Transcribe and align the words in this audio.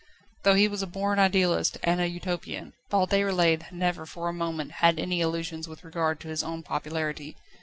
Though 0.41 0.55
he 0.55 0.67
was 0.67 0.81
a 0.81 0.87
born 0.87 1.19
idealist 1.19 1.77
and 1.83 2.01
a 2.01 2.07
Utopian, 2.09 2.73
Paul 2.89 3.05
Déroulède 3.05 3.61
had 3.61 3.71
never 3.77 4.07
for 4.07 4.29
a 4.29 4.33
moment 4.33 4.71
had 4.81 4.97
any 4.97 5.21
illusions 5.21 5.67
with 5.67 5.83
regard 5.83 6.19
to 6.21 6.27
his 6.27 6.41
own 6.41 6.63
popularity. 6.63 7.35